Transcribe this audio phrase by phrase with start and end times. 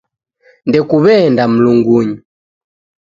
[0.67, 2.17] Ndekuw'eenda mlungunyi.